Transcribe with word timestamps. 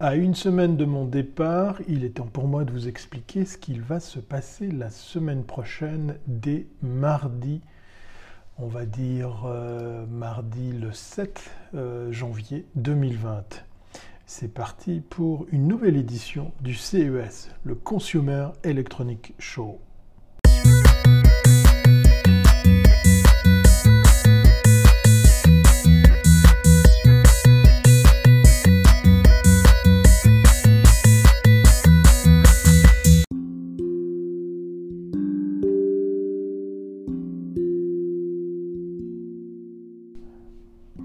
À 0.00 0.16
une 0.16 0.34
semaine 0.34 0.76
de 0.76 0.84
mon 0.84 1.04
départ, 1.04 1.80
il 1.86 2.04
est 2.04 2.16
temps 2.16 2.26
pour 2.26 2.48
moi 2.48 2.64
de 2.64 2.72
vous 2.72 2.88
expliquer 2.88 3.44
ce 3.44 3.56
qu'il 3.56 3.80
va 3.82 4.00
se 4.00 4.18
passer 4.18 4.68
la 4.70 4.90
semaine 4.90 5.44
prochaine 5.44 6.16
dès 6.26 6.66
mardi. 6.82 7.60
On 8.58 8.66
va 8.66 8.84
dire 8.84 9.44
euh, 9.46 10.04
mardi 10.06 10.72
le 10.72 10.92
7 10.92 11.50
euh, 11.74 12.10
janvier 12.10 12.66
2020. 12.74 13.64
C'est 14.26 14.52
parti 14.52 15.02
pour 15.08 15.46
une 15.52 15.68
nouvelle 15.68 15.96
édition 15.96 16.52
du 16.60 16.74
CES, 16.74 17.50
le 17.62 17.74
Consumer 17.76 18.48
Electronic 18.64 19.34
Show. 19.38 19.78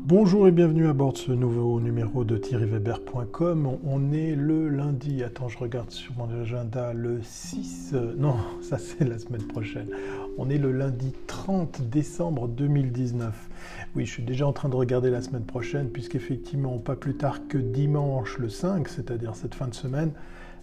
Bonjour 0.08 0.48
et 0.48 0.54
bienvenue 0.54 0.88
à 0.88 0.94
bord 0.94 1.12
de 1.12 1.18
ce 1.18 1.34
nouveau 1.34 1.82
numéro 1.82 2.24
de 2.24 2.38
thierryweber.com. 2.38 3.78
On 3.84 4.14
est 4.14 4.36
le 4.36 4.70
lundi, 4.70 5.22
attends, 5.22 5.50
je 5.50 5.58
regarde 5.58 5.92
sur 5.92 6.14
mon 6.16 6.30
agenda, 6.30 6.94
le 6.94 7.20
6, 7.22 7.92
euh, 7.94 8.14
non, 8.18 8.38
ça 8.62 8.78
c'est 8.78 9.04
la 9.04 9.20
semaine 9.20 9.44
prochaine. 9.44 9.90
On 10.38 10.50
est 10.50 10.60
le 10.60 10.72
lundi 10.72 11.12
30 11.28 11.82
décembre 11.90 12.48
2019. 12.48 13.50
Oui, 13.98 14.06
je 14.06 14.12
suis 14.14 14.24
déjà 14.24 14.48
en 14.48 14.54
train 14.54 14.70
de 14.70 14.78
regarder 14.78 15.10
la 15.10 15.22
semaine 15.22 15.44
prochaine, 15.44 15.90
puisqu'effectivement, 15.90 16.78
pas 16.78 16.96
plus 16.96 17.18
tard 17.18 17.46
que 17.50 17.58
dimanche 17.58 18.38
le 18.38 18.48
5, 18.48 18.88
c'est-à-dire 18.88 19.36
cette 19.36 19.56
fin 19.56 19.68
de 19.68 19.76
semaine, 19.76 20.14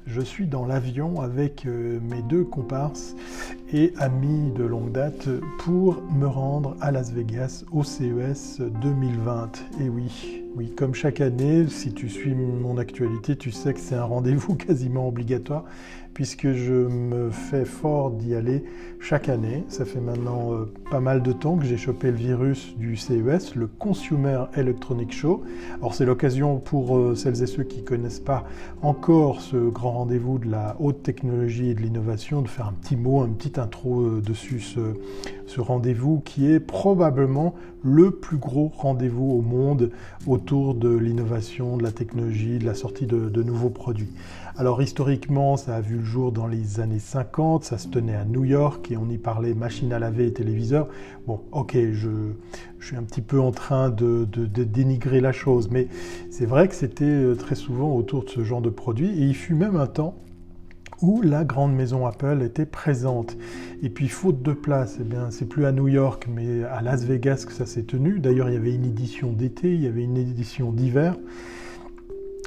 je 0.06 0.20
suis 0.20 0.46
dans 0.46 0.66
l'avion 0.66 1.20
avec 1.20 1.66
euh, 1.66 1.98
mes 2.00 2.22
deux 2.22 2.44
comparses 2.44 3.16
et 3.72 3.92
amis 3.98 4.52
de 4.52 4.64
longue 4.64 4.92
date 4.92 5.28
pour 5.58 6.02
me 6.12 6.27
rendre 6.27 6.77
à 6.80 6.91
Las 6.91 7.10
Vegas 7.10 7.64
au 7.72 7.83
CES 7.83 8.60
2020. 8.60 9.64
Et 9.80 9.88
oui, 9.88 10.44
oui, 10.56 10.70
comme 10.77 10.94
chaque 10.94 11.20
année, 11.20 11.66
si 11.69 11.92
tu 11.92 12.08
suis 12.08 12.33
mon 12.33 12.78
actualité, 12.78 13.34
tu 13.34 13.50
sais 13.50 13.74
que 13.74 13.80
c'est 13.80 13.97
un 13.97 14.05
rendez-vous 14.05 14.55
quasiment 14.55 15.08
obligatoire 15.08 15.64
puisque 16.14 16.52
je 16.52 16.72
me 16.72 17.30
fais 17.30 17.64
fort 17.64 18.12
d'y 18.12 18.34
aller 18.34 18.64
chaque 19.00 19.28
année. 19.28 19.64
Ça 19.69 19.84
fait 19.84 20.00
maintenant 20.00 20.55
euh, 20.55 20.72
pas 20.91 21.00
mal 21.00 21.22
de 21.22 21.32
temps 21.32 21.56
que 21.56 21.64
j'ai 21.64 21.77
chopé 21.77 22.10
le 22.12 22.16
virus 22.16 22.75
du 22.78 22.97
CES, 22.97 23.56
le 23.56 23.66
Consumer 23.66 24.44
Electronic 24.55 25.12
Show. 25.12 25.42
Alors 25.80 25.94
c'est 25.94 26.06
l'occasion 26.06 26.58
pour 26.58 26.97
euh, 26.97 27.14
celles 27.16 27.42
et 27.42 27.47
ceux 27.47 27.64
qui 27.64 27.80
ne 27.80 27.84
connaissent 27.86 28.20
pas 28.20 28.44
encore 28.80 29.41
ce 29.41 29.56
grand 29.56 29.91
rendez-vous 29.91 30.38
de 30.38 30.48
la 30.48 30.77
haute 30.78 31.02
technologie 31.02 31.70
et 31.70 31.75
de 31.75 31.80
l'innovation 31.80 32.41
de 32.41 32.48
faire 32.48 32.69
un 32.69 32.72
petit 32.72 32.97
mot, 32.97 33.20
un 33.20 33.30
petit 33.30 33.60
intro 33.60 34.02
euh, 34.02 34.22
dessus 34.25 34.60
ce, 34.60 34.80
ce 35.47 35.60
rendez-vous 35.60 36.20
qui 36.20 36.50
est 36.50 36.60
probablement 36.60 37.55
le 37.82 38.12
plus 38.12 38.38
gros 38.38 38.72
rendez-vous 38.77 39.32
au 39.32 39.42
monde 39.42 39.91
autour 40.45 40.75
de 40.75 40.95
l'innovation, 40.95 41.78
de 41.78 41.83
la 41.83 41.91
technologie, 41.91 42.59
de 42.59 42.67
la 42.67 42.75
sortie 42.75 43.06
de, 43.06 43.42
nouveaux 43.42 43.70
produits. 43.70 44.11
Alors 44.59 44.83
historiquement, 44.83 45.56
ça 45.56 45.77
a 45.77 45.81
vu 45.81 45.97
le 45.97 46.05
jour 46.05 46.33
dans 46.33 46.47
les 46.47 46.81
années 46.81 46.98
50, 46.98 47.64
ça 47.64 47.78
se 47.78 47.89
tenait 47.89 48.14
à 48.14 48.27
New 48.27 48.45
York 48.45 48.91
et 48.91 48.98
on 48.98 49.09
y 49.09 49.17
parlait 49.17 49.55
machine 49.55 49.91
à 49.95 49.98
laver 49.98 50.27
et 50.27 50.34
téléviseur. 50.34 50.89
Bon, 51.27 51.41
ok, 51.53 51.78
je, 51.92 52.11
suis 52.78 52.95
un 52.95 53.05
petit 53.05 53.22
peu 53.22 53.41
en 53.41 53.53
train 53.53 53.89
de, 53.89 54.28
de, 54.31 54.45
de 54.45 54.65
dénigrer 54.65 55.22
la 55.22 55.33
chose, 55.33 55.70
mais 55.70 55.89
c'est 56.28 56.45
vrai 56.45 56.69
que 56.69 56.75
c'était 56.75 57.06
euh, 57.06 57.34
très 57.34 57.55
souvent 57.55 57.97
autour 57.97 58.25
de 58.25 58.28
ce 58.28 58.45
genre 58.45 58.61
de 58.61 58.69
produit 58.69 59.09
et 59.09 59.25
il 59.25 59.34
fut 59.34 59.55
même 59.55 59.77
un 59.77 59.87
temps 59.87 60.15
où 61.03 61.23
la 61.23 61.45
grande 61.45 61.75
maison 61.75 62.06
Apple 62.06 62.42
était 62.42 62.67
présente. 62.67 63.37
Et 63.83 63.91
puis 63.91 64.09
faute 64.09 64.42
de 64.42 64.53
place, 64.53 64.97
eh 65.00 65.05
bien 65.05 65.31
c'est 65.31 65.49
plus 65.49 65.66
à 65.66 65.72
New 65.72 65.88
York 65.88 66.27
mais 66.32 66.65
à 66.65 66.82
Las 66.82 67.05
Vegas 67.05 67.44
que 67.47 67.53
ça 67.53 67.66
s'est 67.66 67.82
tenu. 67.82 68.19
D'ailleurs, 68.19 68.49
il 68.49 68.55
y 68.55 68.59
avait 68.59 68.75
une 68.75 68.84
édition 68.84 69.33
d'été, 69.33 69.75
il 69.75 69.83
y 69.83 69.87
avait 69.87 70.03
une 70.03 70.16
édition 70.16 70.72
d'hiver. 70.72 71.16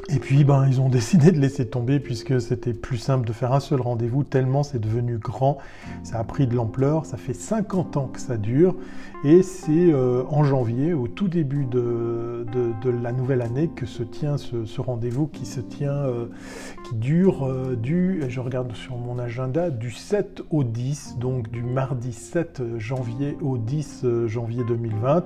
Et 0.09 0.19
puis, 0.19 0.45
ben, 0.45 0.65
ils 0.67 0.79
ont 0.79 0.87
décidé 0.97 1.31
de 1.31 1.39
laisser 1.39 1.67
tomber 1.67 1.99
puisque 1.99 2.39
c'était 2.39 2.73
plus 2.73 2.97
simple 2.97 3.27
de 3.27 3.33
faire 3.33 3.51
un 3.51 3.59
seul 3.59 3.81
rendez-vous, 3.81 4.23
tellement 4.23 4.63
c'est 4.63 4.79
devenu 4.79 5.17
grand, 5.17 5.57
ça 6.03 6.19
a 6.19 6.23
pris 6.23 6.47
de 6.47 6.55
l'ampleur, 6.55 7.05
ça 7.05 7.17
fait 7.17 7.33
50 7.33 7.97
ans 7.97 8.07
que 8.07 8.19
ça 8.19 8.37
dure, 8.37 8.75
et 9.25 9.43
c'est 9.43 9.91
euh, 9.91 10.23
en 10.29 10.43
janvier, 10.43 10.93
au 10.93 11.07
tout 11.07 11.27
début 11.27 11.65
de, 11.65 12.45
de, 12.53 12.89
la 12.89 13.11
nouvelle 13.11 13.41
année, 13.41 13.69
que 13.75 13.85
se 13.85 14.03
tient 14.03 14.37
ce, 14.37 14.79
rendez-vous 14.79 15.27
qui 15.27 15.45
se 15.45 15.59
tient, 15.59 15.91
euh, 15.91 16.27
qui 16.87 16.95
dure 16.95 17.45
euh, 17.45 17.75
du, 17.75 18.23
je 18.29 18.39
regarde 18.39 18.73
sur 18.75 18.95
mon 18.95 19.19
agenda, 19.19 19.69
du 19.69 19.91
7 19.91 20.43
au 20.51 20.63
10, 20.63 21.17
donc 21.19 21.49
du 21.51 21.63
mardi 21.63 22.13
7 22.13 22.61
janvier 22.77 23.37
au 23.41 23.57
10 23.57 24.05
janvier 24.27 24.63
2020. 24.67 25.23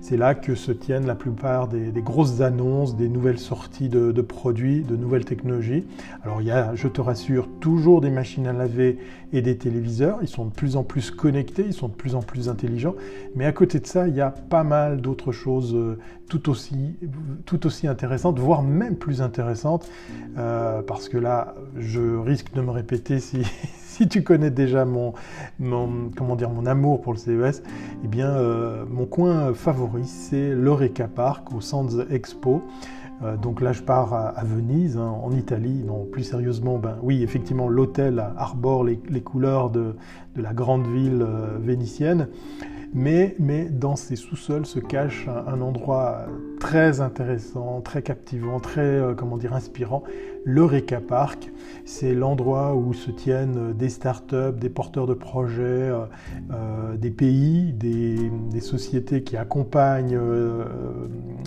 C'est 0.00 0.16
là 0.16 0.34
que 0.34 0.54
se 0.54 0.72
tiennent 0.72 1.06
la 1.06 1.14
plupart 1.14 1.68
des, 1.68 1.92
grosses 2.02 2.40
annonces, 2.40 2.96
des 2.96 3.08
nouvelles 3.08 3.38
sorties 3.38 3.88
de 3.88 4.21
produits, 4.22 4.82
de 4.82 4.96
nouvelles 4.96 5.24
technologies. 5.24 5.84
Alors 6.24 6.40
il 6.40 6.46
y 6.46 6.50
a, 6.50 6.74
je 6.74 6.88
te 6.88 7.00
rassure, 7.00 7.48
toujours 7.60 8.00
des 8.00 8.10
machines 8.10 8.46
à 8.46 8.52
laver 8.52 8.98
et 9.32 9.42
des 9.42 9.56
téléviseurs. 9.56 10.18
Ils 10.22 10.28
sont 10.28 10.46
de 10.46 10.52
plus 10.52 10.76
en 10.76 10.84
plus 10.84 11.10
connectés, 11.10 11.64
ils 11.66 11.72
sont 11.72 11.88
de 11.88 11.94
plus 11.94 12.14
en 12.14 12.20
plus 12.20 12.48
intelligents. 12.48 12.94
Mais 13.34 13.46
à 13.46 13.52
côté 13.52 13.80
de 13.80 13.86
ça, 13.86 14.08
il 14.08 14.14
y 14.14 14.20
a 14.20 14.30
pas 14.30 14.64
mal 14.64 15.00
d'autres 15.00 15.32
choses 15.32 15.74
euh, 15.74 15.98
tout 16.28 16.48
aussi, 16.48 16.96
tout 17.44 17.66
aussi 17.66 17.86
intéressantes, 17.86 18.38
voire 18.38 18.62
même 18.62 18.96
plus 18.96 19.20
intéressantes, 19.20 19.90
euh, 20.38 20.80
parce 20.82 21.08
que 21.08 21.18
là, 21.18 21.54
je 21.76 22.16
risque 22.16 22.54
de 22.54 22.62
me 22.62 22.70
répéter 22.70 23.20
si, 23.20 23.42
tu 24.08 24.22
connais 24.22 24.50
déjà 24.50 24.84
mon, 24.84 25.12
mon, 25.58 26.10
comment 26.16 26.36
dire, 26.36 26.48
mon 26.48 26.64
amour 26.64 27.02
pour 27.02 27.12
le 27.12 27.18
CES, 27.18 27.62
eh 28.04 28.08
bien, 28.08 28.30
euh, 28.30 28.84
mon 28.88 29.04
coin 29.04 29.52
favori, 29.52 30.04
c'est 30.06 30.54
l'Oreca 30.54 31.06
Park 31.06 31.52
au 31.54 31.60
Sands 31.60 32.00
Expo. 32.10 32.62
Euh, 33.22 33.36
donc 33.36 33.60
là, 33.60 33.72
je 33.72 33.82
pars 33.82 34.12
à, 34.14 34.44
Venise, 34.44 34.96
hein, 34.96 35.14
en 35.22 35.32
Italie. 35.32 35.84
Plus 36.10 36.24
sérieusement, 36.24 36.78
ben 36.78 36.96
oui, 37.02 37.22
effectivement, 37.22 37.68
l'hôtel 37.68 38.24
arbore 38.36 38.84
les, 38.84 38.96
couleurs 39.20 39.70
de, 39.70 39.94
la 40.36 40.52
grande 40.52 40.86
ville 40.86 41.22
euh, 41.22 41.58
vénitienne. 41.60 42.28
Mais, 42.94 43.34
dans 43.70 43.96
ces 43.96 44.16
sous-sols 44.16 44.66
se 44.66 44.78
cache 44.78 45.26
un, 45.26 45.54
un, 45.54 45.60
endroit 45.62 46.26
très 46.60 47.00
intéressant, 47.00 47.80
très 47.80 48.02
captivant, 48.02 48.60
très, 48.60 48.80
euh, 48.82 49.14
comment 49.14 49.38
dire, 49.38 49.54
inspirant, 49.54 50.02
l'Eureka 50.44 51.00
Park. 51.00 51.50
C'est 51.84 52.14
l'endroit 52.14 52.74
où 52.74 52.92
se 52.94 53.10
tiennent 53.10 53.72
des 53.72 53.88
startups, 53.88 54.56
des 54.56 54.68
porteurs 54.68 55.06
de 55.06 55.14
projets, 55.14 55.62
euh, 55.62 56.04
euh, 56.52 56.96
des 56.96 57.10
pays, 57.10 57.72
des, 57.72 58.30
sociétés 58.60 59.24
qui 59.24 59.36
accompagnent 59.36 60.16
euh, 60.16 60.64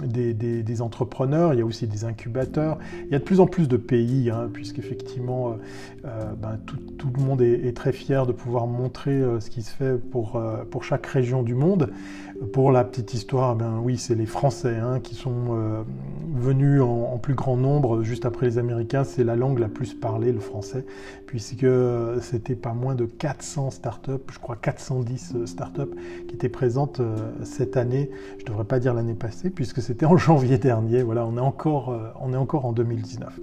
des, 0.03 0.81
entrepreneurs. 0.81 1.53
Il 1.53 1.59
y 1.59 1.61
a 1.61 1.65
aussi 1.65 1.87
des 1.87 2.03
incubateurs. 2.03 2.77
Il 3.05 3.11
y 3.11 3.15
a 3.15 3.19
de 3.19 3.23
plus 3.23 3.39
en 3.39 3.47
plus 3.47 3.69
de 3.69 3.77
pays, 3.77 4.29
hein, 4.29 4.49
puisqu'effectivement, 4.51 5.55
ben, 6.03 6.59
tout, 6.65 7.09
le 7.15 7.23
monde 7.23 7.41
est, 7.41 7.75
très 7.75 7.93
fier 7.93 8.25
de 8.25 8.33
pouvoir 8.33 8.67
montrer 8.67 9.21
ce 9.39 9.49
qui 9.49 9.61
se 9.61 9.71
fait 9.71 9.97
pour, 9.97 10.41
chaque 10.81 11.05
région 11.05 11.41
du 11.41 11.55
monde. 11.55 11.91
Pour 12.51 12.73
la 12.73 12.83
petite 12.83 13.13
histoire, 13.13 13.55
ben 13.55 13.79
oui, 13.81 13.97
c'est 13.97 14.15
les 14.15 14.25
Français 14.25 14.75
hein, 14.75 14.99
qui 14.99 15.15
sont 15.15 15.85
venus 16.35 16.81
en, 16.81 17.13
en, 17.13 17.17
plus 17.17 17.33
grand 17.33 17.55
nombre 17.55 18.03
juste 18.03 18.25
après 18.25 18.47
les 18.47 18.57
Américains. 18.57 18.84
C'est 19.03 19.23
la 19.23 19.35
langue 19.35 19.59
la 19.59 19.67
plus 19.67 19.93
parlée, 19.93 20.31
le 20.31 20.39
français, 20.39 20.85
puisque 21.25 21.67
c'était 22.21 22.55
pas 22.55 22.73
moins 22.73 22.95
de 22.95 23.05
400 23.05 23.71
startups, 23.71 24.11
je 24.31 24.39
crois 24.39 24.55
410 24.55 25.45
startups 25.45 25.81
qui 26.27 26.35
étaient 26.35 26.49
présentes 26.49 26.99
euh, 26.99 27.15
cette 27.43 27.77
année. 27.77 28.09
Je 28.37 28.43
ne 28.43 28.47
devrais 28.49 28.63
pas 28.63 28.79
dire 28.79 28.93
l'année 28.93 29.13
passée, 29.13 29.49
puisque 29.49 29.81
c'était 29.81 30.05
en 30.05 30.17
janvier 30.25 30.57
dernier. 30.57 31.03
Voilà, 31.03 31.25
on 31.25 31.37
est 31.37 31.41
encore, 31.41 31.89
euh, 31.89 32.09
on 32.21 32.33
est 32.33 32.37
encore 32.37 32.65
en 32.65 32.73
2019. 32.73 33.39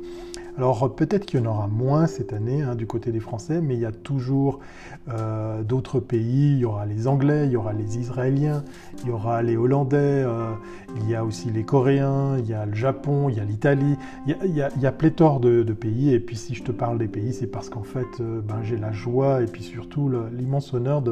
Alors 0.59 0.95
peut-être 0.95 1.25
qu'il 1.25 1.41
y 1.41 1.43
en 1.43 1.47
aura 1.47 1.67
moins 1.67 2.07
cette 2.07 2.35
année 2.35 2.61
hein, 2.61 2.75
du 2.75 2.87
côté 2.87 3.11
des 3.11 3.21
Français, 3.21 3.63
mais 3.63 3.75
il 3.75 3.81
y 3.81 3.87
a 3.87 3.93
toujours 3.93 4.61
euh, 5.09 5.63
d'autres 5.63 5.99
pays. 5.99 6.53
Il 6.53 6.59
y 6.59 6.65
aura 6.67 6.85
les 6.85 7.09
Anglais, 7.09 7.47
il 7.47 7.53
y 7.53 7.57
aura 7.57 7.73
les 7.73 7.99
Israéliens, 7.99 8.63
il 9.03 9.09
y 9.09 9.11
aura 9.11 9.43
les 9.43 9.57
Hollandais, 9.57 9.97
euh, 9.97 10.53
il 10.97 11.09
y 11.09 11.15
a 11.15 11.25
aussi 11.25 11.51
les 11.51 11.65
Coréens, 11.65 12.37
il 12.39 12.47
y 12.47 12.53
a 12.53 12.67
le 12.67 12.75
Japon, 12.75 13.31
il 13.31 13.39
y 13.39 13.41
a 13.41 13.45
l'Italie. 13.45 13.97
Il, 14.27 14.55
y 14.55 14.87
a 14.87 14.93
pléthore 14.93 15.41
de, 15.41 15.63
pays. 15.73 16.13
Et 16.13 16.21
puis 16.21 16.37
si 16.37 16.55
je 16.55 16.63
te 16.63 16.71
parle 16.71 16.99
des 16.99 17.09
pays, 17.09 17.33
c'est 17.33 17.47
parce 17.47 17.71
qu'en 17.71 17.83
fait, 17.83 18.21
euh, 18.21 18.43
ben, 18.43 18.63
j'ai 18.63 18.77
la 18.77 18.93
joie 18.93 19.41
et 19.41 19.47
puis 19.47 19.63
surtout 19.63 20.11
l'immense 20.33 20.75
honneur 20.75 21.03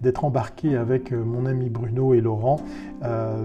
d'être 0.00 0.24
embarqué 0.24 0.76
avec 0.76 1.12
mon 1.12 1.44
ami 1.44 1.68
Bruno 1.68 2.14
et 2.14 2.20
Laurent 2.20 2.56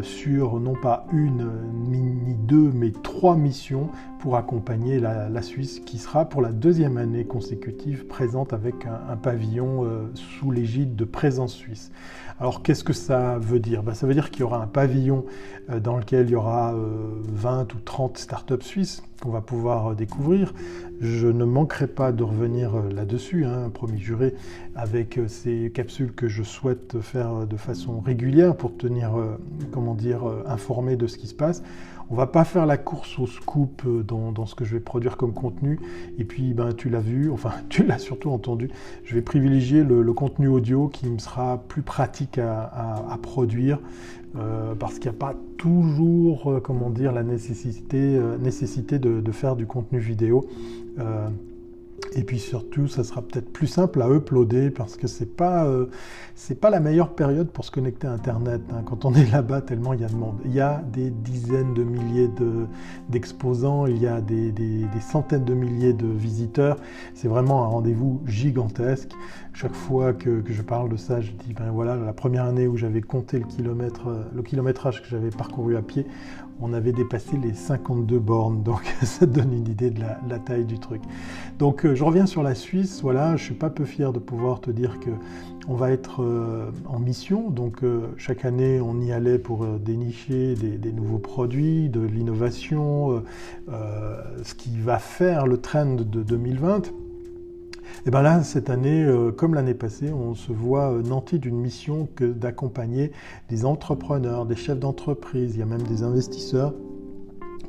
sur 0.01 0.59
non 0.59 0.73
pas 0.73 1.05
une 1.11 1.49
ni 1.89 2.35
deux 2.35 2.71
mais 2.73 2.91
trois 2.91 3.35
missions 3.35 3.89
pour 4.23 4.37
accompagner 4.37 5.01
la, 5.01 5.41
Suisse 5.41 5.81
qui 5.81 5.97
sera 5.97 6.23
pour 6.23 6.41
la 6.41 6.53
deuxième 6.53 6.95
année 6.95 7.25
consécutive 7.25 8.05
présente 8.05 8.53
avec 8.53 8.85
un, 8.85 9.17
pavillon 9.17 9.83
euh, 9.83 10.09
sous 10.13 10.49
l'égide 10.49 10.95
de 10.95 11.03
Présence 11.03 11.53
Suisse. 11.53 11.91
Alors 12.39 12.63
qu'est-ce 12.63 12.85
que 12.85 12.93
ça 12.93 13.37
veut 13.37 13.59
dire? 13.59 13.83
Ben, 13.83 13.93
Ça 13.93 14.07
veut 14.07 14.13
dire 14.13 14.31
qu'il 14.31 14.39
y 14.39 14.43
aura 14.43 14.63
un 14.63 14.67
pavillon 14.67 15.25
euh, 15.69 15.81
dans 15.81 15.97
lequel 15.97 16.27
il 16.27 16.31
y 16.31 16.35
aura 16.35 16.73
20 16.73 17.59
euh, 17.59 17.75
ou 17.75 17.79
30 17.83 18.17
startups 18.17 18.61
suisses 18.61 19.03
qu'on 19.23 19.31
va 19.31 19.41
pouvoir 19.41 19.95
découvrir. 19.95 20.53
Je 20.99 21.27
ne 21.27 21.45
manquerai 21.45 21.87
pas 21.87 22.11
de 22.11 22.23
revenir 22.23 22.73
là-dessus, 22.93 23.45
hein, 23.45 23.69
promis 23.73 23.99
juré, 23.99 24.35
avec 24.75 25.19
ces 25.27 25.71
capsules 25.73 26.13
que 26.13 26.27
je 26.27 26.43
souhaite 26.43 26.99
faire 27.01 27.47
de 27.47 27.57
façon 27.57 27.99
régulière 27.99 28.55
pour 28.55 28.75
tenir, 28.75 29.11
comment 29.71 29.95
dire, 29.95 30.21
informé 30.45 30.95
de 30.95 31.07
ce 31.07 31.17
qui 31.17 31.27
se 31.27 31.33
passe. 31.33 31.63
On 32.09 32.15
va 32.15 32.27
pas 32.27 32.43
faire 32.43 32.65
la 32.65 32.77
course 32.77 33.17
au 33.17 33.25
scoop 33.25 33.81
euh, 33.85 34.03
dans, 34.03 34.45
ce 34.45 34.55
que 34.55 34.65
je 34.65 34.75
vais 34.75 34.79
produire 34.79 35.17
comme 35.17 35.33
contenu. 35.33 35.79
Et 36.17 36.25
puis, 36.25 36.53
ben, 36.53 36.73
tu 36.73 36.89
l'as 36.89 36.99
vu, 36.99 37.31
enfin, 37.31 37.51
tu 37.69 37.83
l'as 37.83 37.97
surtout 37.97 38.29
entendu. 38.29 38.69
Je 39.03 39.15
vais 39.15 39.21
privilégier 39.21 39.83
le, 39.83 40.13
contenu 40.13 40.47
audio 40.47 40.89
qui 40.89 41.07
me 41.07 41.17
sera 41.17 41.63
plus 41.67 41.81
pratique 41.81 42.37
à, 42.37 43.17
produire. 43.23 43.79
Euh, 44.35 44.73
parce 44.75 44.95
qu'il 44.99 45.11
n'y 45.11 45.15
a 45.15 45.19
pas 45.19 45.35
toujours, 45.57 46.51
euh, 46.51 46.59
comment 46.59 46.89
dire, 46.89 47.11
la 47.11 47.23
nécessité, 47.23 48.19
nécessité 48.39 48.99
de, 48.99 49.31
faire 49.31 49.55
du 49.55 49.65
contenu 49.65 49.99
vidéo. 49.99 50.45
Et 52.15 52.23
puis 52.23 52.39
surtout, 52.39 52.87
ça 52.87 53.03
sera 53.03 53.21
peut-être 53.21 53.51
plus 53.51 53.65
simple 53.65 54.01
à 54.01 54.09
uploader 54.09 54.69
parce 54.69 54.97
que 54.97 55.07
c'est 55.07 55.35
pas 55.35 55.65
euh, 55.65 55.87
c'est 56.35 56.59
pas 56.59 56.69
la 56.69 56.79
meilleure 56.79 57.15
période 57.15 57.49
pour 57.49 57.65
se 57.65 57.71
connecter 57.71 58.05
à 58.05 58.11
Internet. 58.11 58.61
Hein. 58.71 58.83
Quand 58.85 59.05
on 59.05 59.13
est 59.15 59.31
là-bas, 59.31 59.61
tellement 59.61 59.93
il 59.93 60.01
y 60.01 60.03
a 60.03 60.09
de 60.09 60.15
monde. 60.15 60.39
Il 60.45 60.53
y 60.53 60.59
a 60.59 60.83
des 60.91 61.09
dizaines 61.09 61.73
de 61.73 61.83
milliers 61.83 62.29
d'exposants, 63.09 63.87
il 63.87 63.97
y 63.97 64.07
a 64.07 64.21
des, 64.21 64.51
des, 64.51 64.85
centaines 64.99 65.45
de 65.45 65.53
milliers 65.53 65.93
de 65.93 66.07
visiteurs. 66.07 66.77
C'est 67.15 67.27
vraiment 67.27 67.63
un 67.63 67.67
rendez-vous 67.67 68.21
gigantesque. 68.25 69.11
Chaque 69.53 69.75
fois 69.75 70.13
que, 70.13 70.41
que, 70.41 70.53
je 70.53 70.61
parle 70.61 70.89
de 70.89 70.97
ça, 70.97 71.21
je 71.21 71.31
dis 71.31 71.53
ben 71.53 71.71
voilà, 71.71 71.95
la 71.95 72.13
première 72.13 72.45
année 72.45 72.67
où 72.67 72.77
j'avais 72.77 73.01
compté 73.01 73.39
le 73.39 73.45
kilomètre, 73.45 74.07
le 74.33 74.41
kilométrage 74.41 75.01
que 75.01 75.07
j'avais 75.09 75.29
parcouru 75.29 75.77
à 75.77 75.81
pied, 75.81 76.07
on 76.63 76.71
avait 76.71 76.93
dépassé 76.93 77.35
les 77.37 77.53
52 77.53 78.19
bornes, 78.19 78.63
donc 78.63 78.83
ça 79.03 79.25
donne 79.25 79.53
une 79.53 79.67
idée 79.67 79.89
de 79.89 79.99
la, 79.99 80.39
taille 80.39 80.63
du 80.63 80.79
truc. 80.79 81.01
Donc 81.59 81.85
euh, 81.85 81.93
je 81.93 82.03
reviens 82.03 82.25
sur 82.25 82.41
la 82.41 82.55
Suisse, 82.55 83.01
voilà, 83.01 83.35
je 83.35 83.43
suis 83.43 83.53
pas 83.53 83.69
peu 83.69 83.83
fier 83.83 84.13
de 84.13 84.19
pouvoir 84.19 84.61
te 84.61 84.71
dire 84.71 84.99
que 85.01 85.09
on 85.67 85.75
va 85.75 85.91
être 85.91 86.23
euh, 86.23 86.71
en 86.87 86.99
mission, 86.99 87.49
donc 87.49 87.83
euh, 87.83 88.13
chaque 88.17 88.45
année 88.45 88.79
on 88.79 89.01
y 89.01 89.11
allait 89.11 89.39
pour 89.39 89.65
dénicher 89.65 90.55
des, 90.55 90.91
nouveaux 90.93 91.19
produits, 91.19 91.89
de 91.89 91.99
l'innovation, 91.99 93.23
ce 93.67 94.53
qui 94.55 94.77
va 94.77 94.99
faire 94.99 95.47
le 95.47 95.57
trend 95.57 95.95
de 95.95 96.23
2020. 96.23 97.02
Et 98.05 98.11
bien 98.11 98.21
là, 98.21 98.43
cette 98.43 98.69
année, 98.69 99.03
euh, 99.03 99.31
comme 99.31 99.53
l'année 99.53 99.73
passée, 99.73 100.11
on 100.11 100.35
se 100.35 100.51
voit 100.51 100.91
euh, 100.91 101.01
nanti 101.01 101.39
d'une 101.39 101.57
mission 101.57 102.07
que 102.15 102.25
d'accompagner 102.25 103.11
des 103.49 103.65
entrepreneurs, 103.65 104.45
des 104.45 104.55
chefs 104.55 104.79
d'entreprise, 104.79 105.55
il 105.55 105.59
y 105.59 105.63
a 105.63 105.65
même 105.65 105.83
des 105.83 106.03
investisseurs, 106.03 106.73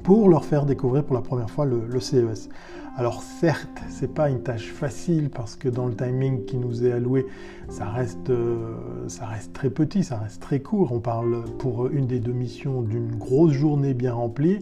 pour 0.02 0.28
leur 0.28 0.44
faire 0.44 0.66
découvrir 0.66 1.04
pour 1.04 1.14
la 1.14 1.22
première 1.22 1.50
fois 1.50 1.64
le, 1.64 1.98
CES. 1.98 2.50
Alors 2.96 3.22
certes, 3.22 3.82
c'est 3.88 4.12
pas 4.12 4.28
une 4.28 4.42
tâche 4.42 4.70
facile 4.70 5.30
parce 5.30 5.56
que 5.56 5.68
dans 5.68 5.86
le 5.86 5.94
timing 5.94 6.44
qui 6.44 6.58
nous 6.58 6.84
est 6.84 6.92
alloué, 6.92 7.26
ça 7.68 7.86
reste, 7.86 8.30
euh, 8.30 8.74
ça 9.08 9.26
reste 9.26 9.52
très 9.52 9.70
petit, 9.70 10.04
ça 10.04 10.18
reste 10.18 10.42
très 10.42 10.60
court. 10.60 10.92
On 10.92 11.00
parle 11.00 11.44
pour 11.58 11.88
une 11.88 12.06
des 12.06 12.20
deux 12.20 12.32
missions 12.32 12.82
d'une 12.82 13.16
grosse 13.16 13.52
journée 13.52 13.94
bien 13.94 14.12
remplie, 14.12 14.58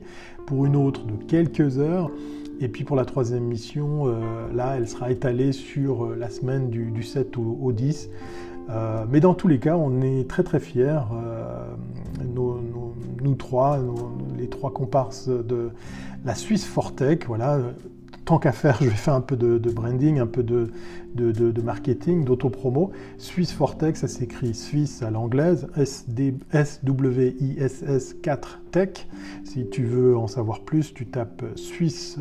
pour 0.46 0.64
une 0.64 0.76
autre 0.76 1.04
de 1.04 1.14
quelques 1.24 1.78
heures. 1.78 2.10
Et 2.62 2.68
puis 2.68 2.84
pour 2.84 2.94
la 2.94 3.04
troisième 3.04 3.42
mission, 3.42 4.06
euh, 4.06 4.46
là, 4.54 4.76
elle 4.76 4.88
sera 4.88 5.10
étalée 5.10 5.50
sur 5.50 6.04
euh, 6.04 6.16
la 6.16 6.30
semaine 6.30 6.70
du, 6.70 7.02
7 7.02 7.36
au, 7.36 7.72
10. 7.72 8.08
Euh, 8.70 9.04
mais 9.10 9.18
dans 9.18 9.34
tous 9.34 9.48
les 9.48 9.58
cas, 9.58 9.76
on 9.76 10.00
est 10.00 10.28
très 10.28 10.44
très 10.44 10.60
fiers, 10.60 11.00
nous 12.34 13.34
trois, 13.34 13.80
les 14.38 14.48
trois 14.48 14.72
comparses 14.72 15.28
de 15.28 15.70
la 16.24 16.36
Suisse 16.36 16.64
Fortech, 16.64 17.26
voilà, 17.26 17.58
tant 18.24 18.38
qu'à 18.38 18.52
faire, 18.52 18.78
je 18.80 18.88
vais 18.88 18.94
faire 18.94 19.14
un 19.14 19.20
peu 19.20 19.36
de, 19.36 19.58
branding, 19.70 20.20
un 20.20 20.28
peu 20.28 20.44
de, 20.44 20.70
de, 21.16 21.62
marketing, 21.62 22.24
d'autopromo. 22.24 22.92
Suisse 23.18 23.52
Fortech, 23.52 23.96
ça 23.96 24.06
s'écrit 24.06 24.54
Suisse 24.54 25.02
à 25.02 25.10
l'anglaise, 25.10 25.66
S-W-I-S-S 26.52 26.84
4 28.22 28.61
Si 29.44 29.68
tu 29.68 29.84
veux 29.84 30.16
en 30.16 30.26
savoir 30.26 30.60
plus, 30.60 30.94
tu 30.94 31.06
tapes 31.06 31.44
Suisse. 31.56 32.18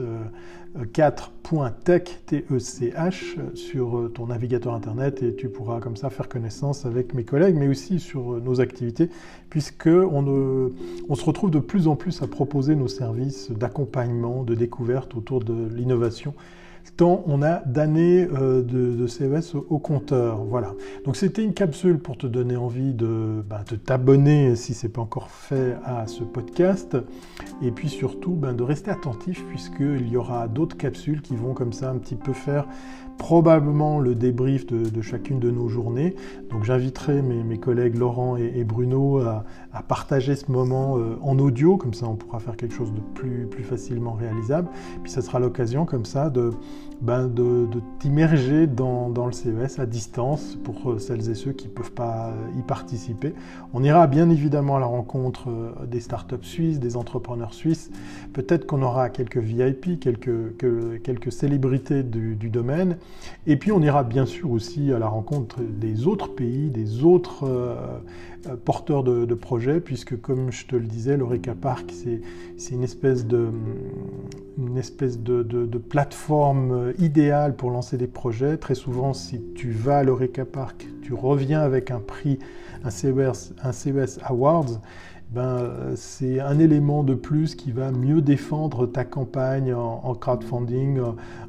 4.tech 0.78 2.04
T-E-C-H 2.26 3.56
sur 3.56 3.98
euh, 3.98 4.08
ton 4.08 4.28
navigateur 4.28 4.74
internet 4.74 5.22
et 5.22 5.36
tu 5.36 5.50
pourras 5.50 5.82
comme 5.82 5.98
ça 5.98 6.10
faire 6.10 6.30
connaissance 6.30 6.86
avec 6.86 7.14
mes 7.14 7.26
collègues, 7.26 7.56
mais 7.56 7.68
aussi 7.68 8.00
sur 8.00 8.34
euh, 8.34 8.40
nos 8.40 8.62
activités, 8.62 9.10
puisque 9.50 9.88
on, 9.88 10.72
on 11.10 11.16
se 11.16 11.26
retrouve 11.26 11.52
de 11.52 11.60
plus 11.60 11.88
en 11.88 11.96
plus 11.96 12.22
à 12.22 12.28
proposer 12.28 12.76
nos 12.76 12.88
services 12.88 13.52
d'accompagnement, 13.52 14.44
de 14.44 14.56
découverte 14.56 15.16
autour 15.16 15.44
de 15.44 15.68
l'innovation 15.76 16.34
tant 16.98 17.24
on 17.28 17.42
a 17.42 17.62
d'années 17.66 18.28
euh, 18.34 18.62
de, 18.62 19.08
CES 19.08 19.56
au, 19.56 19.80
compteur. 19.80 20.44
Voilà. 20.44 20.74
Donc 21.06 21.16
c'était 21.16 21.44
une 21.44 21.54
capsule 21.54 22.00
pour 22.00 22.18
te 22.18 22.28
donner 22.28 22.56
envie 22.56 22.94
de, 22.94 23.44
ben, 23.48 23.64
t'abonner 23.86 24.56
si 24.56 24.74
ce 24.74 24.86
n'est 24.86 24.94
pas 24.94 25.02
encore 25.02 25.30
fait 25.30 25.76
à 25.84 26.08
ce 26.08 26.24
podcast, 26.24 26.98
et 27.62 27.72
puis 27.72 27.90
surtout 27.90 28.34
ben, 28.34 28.54
de 28.54 28.64
rester 28.64 28.92
attentif 28.92 29.46
puisqu'il 29.48 30.08
y 30.08 30.18
aura 30.18 30.48
d'autres 30.48 30.78
capsules 30.78 31.22
qui 31.22 31.36
vont 31.36 31.54
comme 31.54 31.74
ça 31.74 31.90
un 31.90 31.98
petit 31.98 32.16
peu 32.16 32.34
faire 32.34 32.68
probablement 33.22 34.00
le 34.00 34.16
débrief 34.16 34.66
de, 34.66 35.02
chacune 35.04 35.40
de 35.40 35.52
nos 35.52 35.68
journées. 35.68 36.16
Donc 36.50 36.64
j'inviterai 36.64 37.22
mes, 37.22 37.58
collègues 37.60 37.96
Laurent 37.96 38.36
et, 38.36 38.64
Bruno 38.64 39.20
à, 39.20 39.44
partager 39.88 40.36
ce 40.36 40.52
moment 40.52 40.98
euh, 40.98 41.18
en 41.22 41.38
audio, 41.38 41.78
comme 41.78 41.94
ça 41.94 42.08
on 42.08 42.16
pourra 42.16 42.40
faire 42.40 42.58
quelque 42.58 42.74
chose 42.74 42.92
de 42.92 43.00
plus, 43.14 43.48
facilement 43.64 44.14
réalisable. 44.14 44.70
Puis 45.04 45.12
ça 45.12 45.22
sera 45.22 45.40
l'occasion 45.40 45.86
comme 45.86 46.04
ça 46.04 46.32
de, 46.32 46.50
ben 47.02 47.32
t'immerger 48.00 48.66
dans, 48.66 49.10
le 49.10 49.32
CES 49.32 49.78
à 49.78 49.86
distance 49.86 50.58
pour 50.64 50.92
euh, 50.92 50.98
celles 50.98 51.30
et 51.30 51.36
ceux 51.36 51.52
qui 51.52 51.68
ne 51.68 51.74
peuvent 51.74 51.94
pas 51.94 52.30
euh, 52.30 52.60
y 52.60 52.64
participer. 52.64 53.36
On 53.74 53.84
ira 53.84 54.08
bien 54.08 54.32
évidemment 54.32 54.78
à 54.78 54.80
la 54.80 54.88
rencontre 54.88 55.48
des 55.88 56.00
startups 56.00 56.36
suisses, 56.42 56.80
des 56.80 56.98
entrepreneurs 56.98 57.51
suisses. 57.54 57.92
Peut-être 58.34 58.66
qu'on 58.66 58.82
aura 58.82 59.10
quelques 59.10 59.38
VIP, 59.38 60.00
quelques, 60.00 61.32
célébrités 61.32 62.04
du, 62.04 62.50
domaine. 62.50 62.98
Et 63.48 63.56
puis 63.56 63.72
on 63.72 63.82
ira 63.82 64.04
bien 64.04 64.26
sûr 64.26 64.52
aussi 64.52 64.92
à 64.92 65.00
la 65.00 65.08
rencontre 65.08 65.60
des 65.62 66.08
autres 66.08 66.34
pays, 66.34 66.70
des 66.70 67.04
autres 67.04 67.44
euh, 67.44 67.76
euh, 68.48 68.56
porteurs 68.56 69.04
de, 69.04 69.36
projets, 69.36 69.80
puisque 69.80 70.20
comme 70.20 70.52
je 70.52 70.66
te 70.66 70.76
le 70.76 70.86
disais, 70.86 71.18
l'Oreca 71.18 71.56
Park, 71.56 71.92
c'est 71.92 72.74
une 72.74 72.84
espèce, 72.84 73.26
de, 73.26 73.50
une 74.58 74.78
espèce 74.78 75.20
de, 75.20 75.78
plateforme 75.78 76.94
idéale 77.00 77.56
pour 77.56 77.72
lancer 77.72 77.98
des 77.98 78.08
projets. 78.08 78.58
Très 78.58 78.76
souvent, 78.76 79.14
si 79.14 79.42
tu 79.56 79.72
vas 79.72 80.00
à 80.00 80.04
l'Oreca 80.04 80.46
Park, 80.46 80.88
tu 81.02 81.14
reviens 81.14 81.62
avec 81.62 81.92
un 81.92 82.00
prix, 82.00 82.40
un 82.84 82.90
CES, 82.90 83.54
un 83.64 83.72
CES 83.72 84.20
Awards 84.24 84.80
ben, 85.32 85.94
c'est 85.96 86.42
un 86.42 86.60
élément 86.60 87.04
de 87.04 87.14
plus 87.14 87.56
qui 87.56 87.72
va 87.72 87.92
mieux 87.92 88.22
défendre 88.22 88.86
ta 88.86 89.06
campagne 89.06 89.74
en, 89.74 90.14
crowdfunding, 90.14 91.00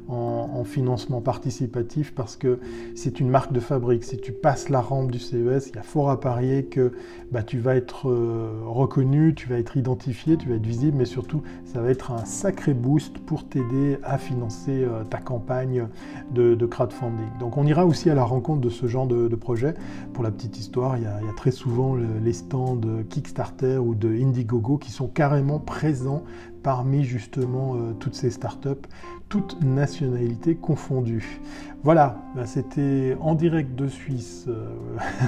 en, 0.07 0.63
financement 0.63 1.19
participatif, 1.19 2.15
parce 2.15 2.37
que 2.37 2.59
c'est 2.95 3.19
une 3.19 3.27
marque 3.27 3.51
de 3.51 3.59
fabrique. 3.59 4.05
Si 4.05 4.17
tu 4.17 4.31
passes 4.31 4.69
la 4.69 4.79
rampe 4.79 5.11
du 5.11 5.19
CES, 5.19 5.69
il 5.69 5.75
y 5.75 5.79
a 5.79 5.83
fort 5.83 6.09
à 6.09 6.21
parier 6.21 6.63
que 6.65 6.93
ben, 7.33 7.43
tu 7.43 7.59
vas 7.59 7.75
être 7.75 8.09
euh, 8.09 8.61
reconnu, 8.65 9.35
tu 9.35 9.49
vas 9.49 9.57
être 9.57 9.75
identifié, 9.75 10.37
tu 10.37 10.47
vas 10.47 10.55
être 10.55 10.65
visible, 10.65 10.95
mais 10.97 11.05
surtout, 11.05 11.41
ça 11.65 11.81
va 11.81 11.89
être 11.89 12.11
un 12.11 12.23
sacré 12.23 12.73
boost 12.73 13.17
pour 13.17 13.43
t'aider 13.49 13.97
à 14.03 14.17
financer 14.17 14.83
euh, 14.83 15.03
ta 15.03 15.17
campagne 15.17 15.87
de, 16.31 16.55
crowdfunding. 16.65 17.27
Donc 17.41 17.57
on 17.57 17.65
ira 17.65 17.85
aussi 17.85 18.09
à 18.09 18.15
la 18.15 18.23
rencontre 18.23 18.61
de 18.61 18.69
ce 18.69 18.87
genre 18.87 19.07
de, 19.07 19.27
projet. 19.35 19.73
Pour 20.13 20.23
la 20.23 20.31
petite 20.31 20.57
histoire, 20.57 20.95
il 20.95 21.03
y 21.03 21.05
a, 21.05 21.19
il 21.19 21.27
y 21.27 21.29
a 21.29 21.33
très 21.33 21.51
souvent 21.51 21.95
les 21.95 22.33
stands 22.33 22.79
Kickstarter 23.09 23.72
ou 23.77 23.95
de 23.95 24.09
Indiegogo 24.09 24.77
qui 24.77 24.91
sont 24.91 25.07
carrément 25.07 25.59
présents 25.59 26.23
parmi 26.63 27.03
justement 27.03 27.75
euh, 27.75 27.93
toutes 27.99 28.15
ces 28.15 28.31
startups, 28.31 28.87
toutes 29.29 29.61
nationalités 29.61 30.55
confondues. 30.55 31.41
Voilà, 31.83 32.17
bah, 32.35 32.45
c'était 32.45 33.17
en 33.19 33.35
direct 33.35 33.75
de 33.75 33.87
Suisse. 33.87 34.45
Euh, 34.47 34.73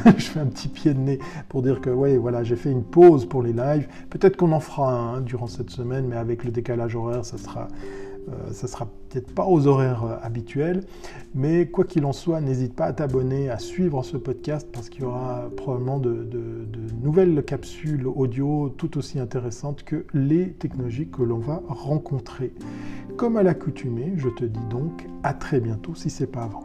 je 0.18 0.24
fais 0.24 0.40
un 0.40 0.46
petit 0.46 0.70
pied 0.70 0.94
de 0.94 1.00
nez 1.00 1.20
pour 1.50 1.62
dire 1.62 1.82
que 1.82 1.90
ouais, 1.90 2.18
voilà, 2.18 2.44
j'ai 2.44 2.56
fait 2.56 2.72
une 2.72 2.84
pause 2.84 3.26
pour 3.26 3.44
les 3.44 3.52
lives. 3.52 3.88
Peut-être 4.10 4.38
qu'on 4.38 4.54
en 4.54 4.62
fera 4.62 4.94
un 4.94 5.22
durant 5.22 5.48
cette 5.48 5.70
semaine, 5.70 6.08
mais 6.08 6.16
avec 6.16 6.46
le 6.46 6.52
décalage 6.52 6.96
horaire, 6.96 7.26
ça 7.26 7.38
sera 7.38 7.68
euh, 8.30 8.52
ça 8.52 8.68
sera 8.68 8.88
peut-être 9.10 9.34
pas 9.34 9.46
aux 9.46 9.68
horaires 9.68 10.04
euh, 10.04 10.18
habituels, 10.22 10.82
mais 11.36 11.68
quoi 11.68 11.86
qu'il 11.86 12.06
en 12.06 12.14
soit, 12.14 12.42
n'hésite 12.42 12.74
pas 12.74 12.86
à 12.86 12.94
t'abonner, 12.94 13.50
à 13.50 13.60
suivre 13.60 14.04
ce 14.04 14.18
podcast 14.18 14.68
parce 14.72 14.90
qu'il 14.90 15.02
y 15.02 15.06
aura 15.06 15.50
probablement 15.56 16.00
de, 16.00 16.28
nouvelles 17.04 17.44
capsules 17.44 18.08
audio 18.08 18.70
tout 18.70 18.98
aussi 18.98 19.20
intéressantes 19.20 19.84
que 19.84 20.06
les 20.14 20.52
technologies 20.54 21.08
que 21.08 21.22
l'on 21.22 21.38
va 21.38 21.62
rencontrer. 21.68 22.54
Comme 23.16 23.38
à 23.38 23.44
l'accoutumée, 23.44 24.14
je 24.18 24.30
te 24.30 24.44
dis 24.44 24.66
donc 24.70 25.06
à 25.24 25.34
très 25.34 25.60
bientôt 25.60 25.94
si 25.94 26.10
c'est 26.10 26.28
pas 26.28 26.44
avant. 26.44 26.65